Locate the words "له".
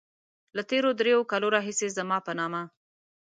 0.55-0.61